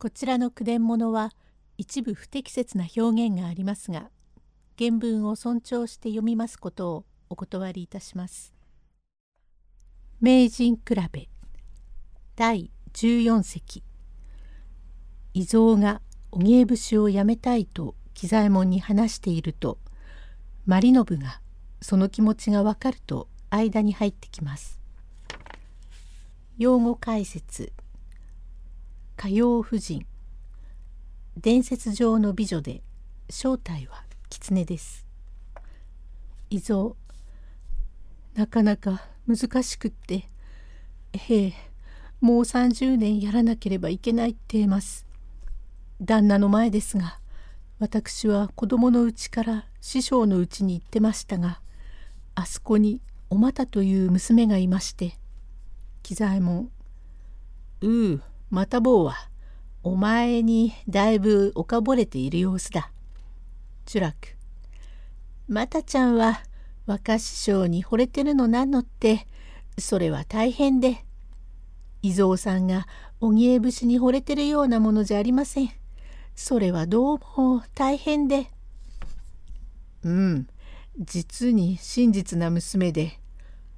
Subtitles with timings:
[0.00, 1.32] こちらの句伝物は
[1.76, 4.10] 一部不適切な表現がありますが
[4.78, 8.54] 原文を尊重して読みますことをお断りいたします。
[10.20, 11.28] 名人比べ
[12.36, 13.82] 第14席
[15.34, 19.78] 伊蔵が荻江節をやめたいと喜左衛門に話していると
[20.64, 21.40] マリノブが
[21.82, 24.78] その気持ちがわかると間に入ってきます。
[26.56, 27.72] 用語解説
[29.20, 30.06] 火曜夫人。
[31.36, 32.82] 伝説上の美女で
[33.28, 35.08] 正体は狐です。
[36.50, 36.92] 伊蔵
[38.36, 40.28] なかなか難しくって
[41.14, 41.52] へえ
[42.20, 45.04] もう30年やらなければいけないって言えます。
[46.00, 47.18] 旦那の前ですが
[47.80, 51.60] 私は子供のうちから師匠のうちに行ってましたが
[52.36, 55.18] あそこにお股という娘がいまして
[56.04, 56.70] 喜左衛門
[57.80, 59.28] ううまた坊は
[59.82, 62.90] お前にだいぶおかぼれている様子だ。
[63.86, 64.28] チュラク。
[65.48, 66.42] またちゃんは
[66.86, 69.26] 若師匠に惚れてるのなのって
[69.78, 71.04] それは大変で。
[72.02, 72.86] 伊蔵さんが
[73.20, 75.70] 荻江節に惚れてるようなものじゃありません。
[76.34, 78.46] それはどうも大変で。
[80.04, 80.46] うん、
[80.98, 83.18] 実に真実な娘で、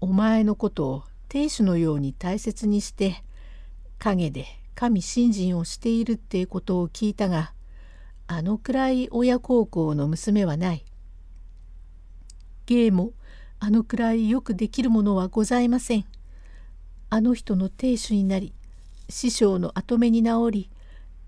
[0.00, 3.24] お前のことを亭主のように大切にして、
[4.04, 7.54] 陰で神信心をしているってことを聞いたが
[8.26, 10.84] あのくらい親孝行の娘はない。
[12.66, 13.12] 芸も
[13.60, 16.04] あのくらいよくできるものはございません。
[17.08, 18.52] あの人の亭主になり
[19.08, 20.70] 師匠の跡目に直り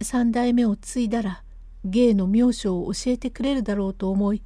[0.00, 1.42] 三代目を継いだら
[1.84, 4.42] 芸の妙所を教えてくれるだろうと思い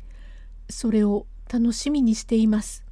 [0.69, 2.85] それを楽しみにしています。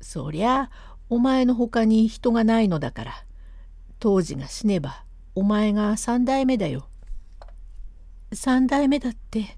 [0.00, 3.24] そりゃあお前のほかに人がないのだから
[3.98, 6.88] 当時が死ねばお前が三代目だよ。
[8.32, 9.56] 三代目だって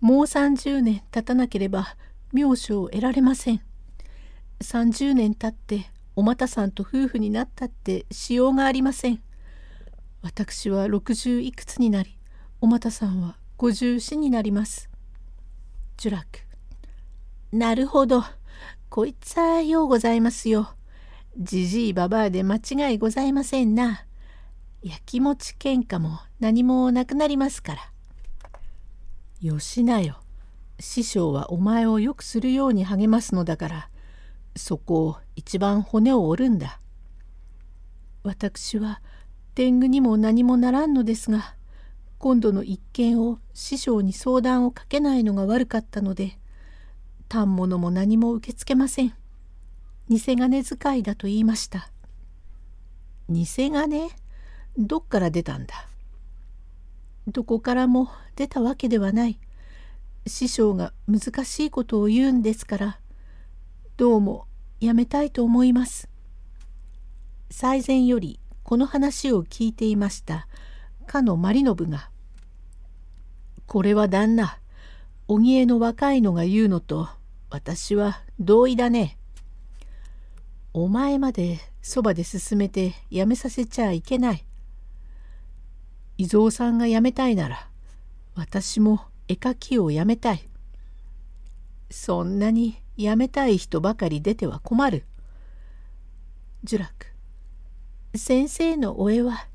[0.00, 1.96] もう30年経たなければ
[2.32, 3.60] 妙所を得られません。
[4.60, 9.22] 30年経ってお又さんと夫婦になったってしようがありません。
[10.22, 12.18] 私は60いくつになり
[12.60, 14.88] お又さんは54になります。
[15.98, 16.40] 呪楽
[17.52, 18.24] なるほど
[18.88, 20.74] こいつはようございますよ。
[21.36, 24.04] じじいばばあで間違いございませんな。
[24.82, 27.92] やきもち喧嘩も何もなくなりますから。
[29.40, 30.20] よしなよ。
[30.78, 33.88] 師匠はお前をよくするように励ますのだから、
[34.54, 36.80] そこを一番骨を折るんだ。
[38.22, 39.02] 私は
[39.56, 41.56] 天狗にも何もならんのですが、
[42.18, 46.38] 今度の一件を師匠に相談をかけないのが悪かったので、
[47.28, 49.14] 反物も何も受け付けません。
[50.08, 51.90] 偽金使いだと言いました。
[53.30, 54.10] 偽金？
[54.76, 55.74] どっから出たんだ？
[57.26, 59.38] どこからも出たわけではない。
[60.26, 62.98] 師匠が難しいことを言うんですから、
[63.96, 64.46] どうも
[64.80, 66.08] やめたいと思います。
[67.50, 70.48] 最前よりこの話を聞いていました
[71.06, 72.10] かのマリノブが、
[73.66, 74.58] これは旦那、
[75.28, 77.08] 荻江の若いのが言うのと、
[77.48, 79.16] 私は同意だね。
[80.76, 84.44] お前までそばで進めてやめさせちゃいけない。
[86.18, 87.68] 伊蔵さんが辞めたいなら
[88.34, 90.48] 私も絵描きをやめたい。
[91.90, 95.04] そんなに辞めたい人ばかり出ては困る。
[96.68, 97.06] 呪楽
[98.16, 99.46] 先生のお絵は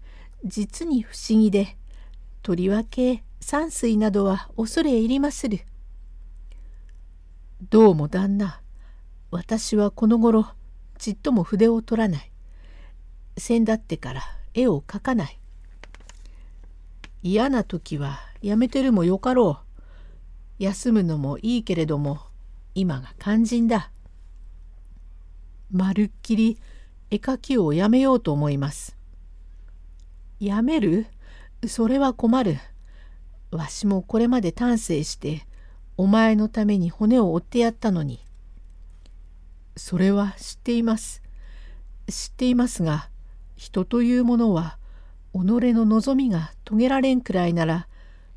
[0.46, 1.76] 実に不思議で
[2.44, 5.60] とりわけ山水などは恐れ入りまする。
[7.70, 8.62] どうも旦那
[9.32, 10.48] 私はこの頃
[11.00, 12.32] ちっとも筆を取らない。
[13.38, 14.22] 先だってから
[14.54, 15.40] 絵を描かない。
[17.24, 19.60] 嫌な時はやめてるもよかろ
[20.60, 20.64] う。
[20.64, 22.20] 休むのもいいけれども
[22.76, 23.92] 今が肝心だ。
[25.72, 26.60] まるっきり
[27.10, 28.98] 絵描きをやめようと思います。
[30.40, 31.08] やめる？
[31.66, 32.58] それは困る。
[33.52, 35.46] わしもこれまで丹精して
[35.96, 38.24] お前のために骨を折ってやったのに
[39.80, 41.24] それは知っています。
[42.08, 43.10] 知っていますが
[43.56, 44.78] 人というものは
[45.34, 45.38] 己
[45.74, 47.88] の望みが遂げられんくらいなら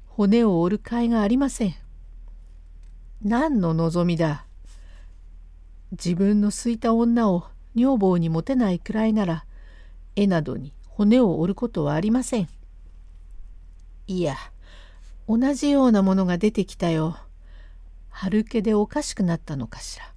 [0.06, 1.75] 骨を折る甲斐がありません。
[3.23, 4.44] 何の望みだ？
[5.91, 7.44] 自分のすいた女を
[7.75, 9.44] 女房に持てないくらいなら
[10.17, 12.49] 絵などに骨を折ることはありません。
[14.06, 14.37] いや
[15.29, 17.17] 同じようなものが出てきたよ。
[18.11, 20.12] 春気でおかしくなったのかしら。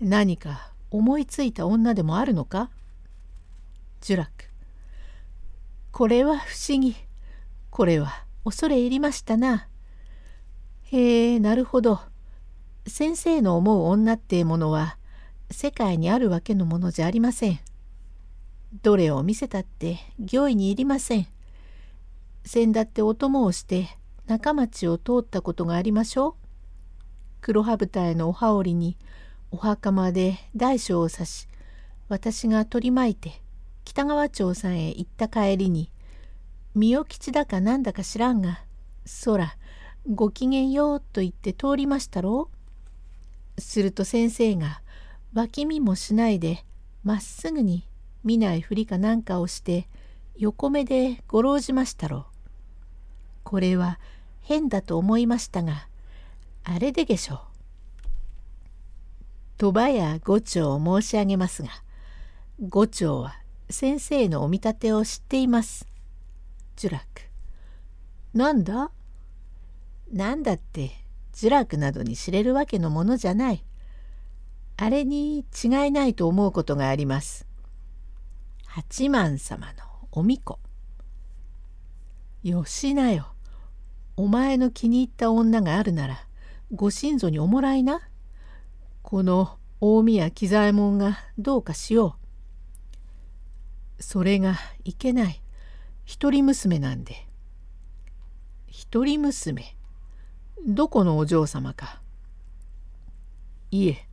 [0.00, 2.70] 何か思いついた女でもあるのか？
[4.02, 4.30] 呪楽
[5.90, 6.94] これは不思議。
[7.70, 9.68] これは恐れ入りましたな。
[10.84, 12.00] へえ、なるほど。
[12.86, 14.96] 先生の思う女ってものは
[15.50, 17.58] 世界にあるわけのものじゃありません。
[18.82, 21.26] どれを見せたって御意にいりません。
[22.44, 23.88] 先だってお供をして
[24.26, 26.34] 中町を通ったことがありましょう。
[27.40, 28.96] 黒羽舞台のお羽織に
[29.50, 31.48] お袴で大小を刺し
[32.08, 33.40] 私が取り巻いて
[33.84, 35.90] 北川町さんへ行った帰りに
[36.74, 38.60] 三代吉だかなんだか知らんが
[39.06, 39.56] そら
[40.10, 42.50] ごきげんようと言って通りましたろ
[43.56, 44.82] うすると先生が
[45.34, 46.64] 脇見もしないで
[47.02, 47.86] まっすぐに
[48.24, 49.88] 見ないふりかなんかをして
[50.36, 52.24] 横目でごろうじましたろう。
[53.44, 53.98] これは
[54.42, 55.88] 変だと思いましたが
[56.64, 57.47] あれでげしょう。
[59.58, 61.70] 鳥羽や五丁を申し上げますが
[62.60, 63.34] 五丁は
[63.68, 65.86] 先生のお見立てを知っています。
[66.80, 67.04] 呪楽。
[68.32, 68.90] なんだ？
[70.12, 70.92] なんだって
[71.34, 73.64] 呪楽などに知れるわけのものじゃない。
[74.76, 77.46] あれに違いないと思うことがあります。
[78.64, 79.72] 八幡様の
[80.12, 80.60] おみこ。
[82.44, 83.26] よしなよ。
[84.16, 86.26] お前の気に入った女があるなら
[86.72, 88.00] ご親族におもらいな。
[89.10, 92.18] この大宮喜左衛門がどうかしよ
[93.98, 94.02] う。
[94.02, 95.40] それがいけない。
[96.04, 97.26] 一人娘なんで。
[98.66, 99.74] 一人娘。
[100.66, 102.02] どこのお嬢様か。
[103.70, 104.06] いえ、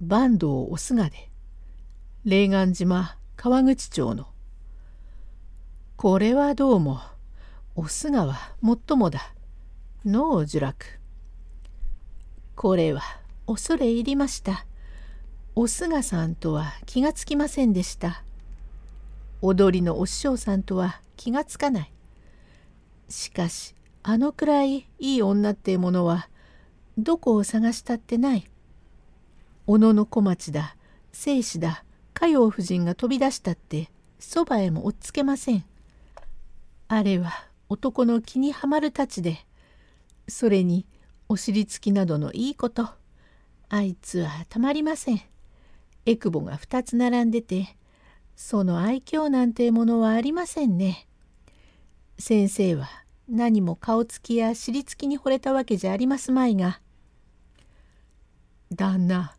[0.00, 1.30] 坂東お菅で。
[2.24, 4.26] 霊岩島川口町の。
[5.96, 7.00] これはどうも、
[7.76, 9.32] お菅はもっともだ。
[10.04, 10.98] のう呪楽。
[12.56, 13.17] これは
[13.48, 14.66] 恐れ入りました。
[15.56, 18.22] お菅さんとは気がつきませんでした。
[19.40, 21.92] 踊りのお師匠さんとは気がつかない。
[23.08, 26.28] しかし、あのくらいいい女ってものは、
[26.98, 28.44] どこを探したってない。
[29.66, 30.76] 小野の小町だ、
[31.12, 35.64] 生死だ、嘉陽夫人が飛び出したってそばへも追っつけません。
[36.88, 37.32] あれは
[37.70, 39.46] 男の気にはまるたちで
[40.26, 40.84] それに
[41.30, 42.97] お尻つきなどのいいこと
[43.70, 45.20] あいつはたまりません。
[46.06, 47.76] えくぼが2つ並んでて
[48.34, 51.06] その愛嬌なんてものはありませんね。
[52.18, 52.88] 先生は
[53.28, 56.80] 何も顔つきや尻つきに惚れたわけじゃありますまいが。
[58.72, 59.34] 旦那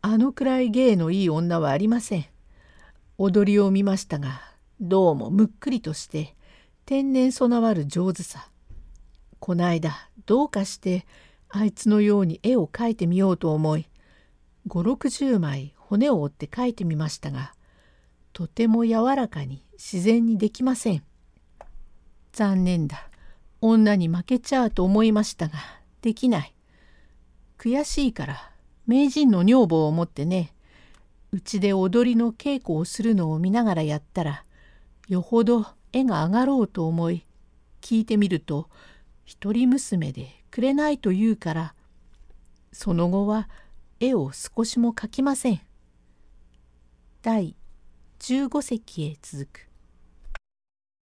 [0.00, 2.26] あのくらい芸のいい女はありません。
[3.18, 4.40] 踊りを見ましたが
[4.80, 6.34] どうもむっくりとして
[6.86, 8.48] 天然備わる上手さ。
[9.40, 11.04] こないだどうかして
[11.56, 13.86] あいつのように絵を描いてみようと思い
[14.66, 17.54] 560枚骨を折って描いてみましたが
[18.32, 21.04] とても柔らかに自然にできません。
[22.32, 23.08] 残念だ
[23.60, 25.54] 女に負けちゃうと思いましたが
[26.02, 26.52] できない。
[27.56, 28.50] 悔しいから
[28.88, 30.52] 名人の女房を持ってね
[31.30, 34.44] うちで踊りの稽古をするのを見ながらやったら
[35.06, 37.24] よほど絵が上がろうと思い
[37.80, 38.68] 聞いてみると
[39.24, 41.74] 一人娘でくれないと言うから
[42.70, 43.48] その後は
[43.98, 45.60] 絵を少しも描きません。
[47.22, 47.56] 第
[48.20, 49.68] 15席へ続く